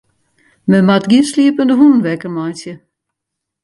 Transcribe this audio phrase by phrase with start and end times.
[0.69, 2.73] Men moat gjin sliepende hûnen wekker meitsje.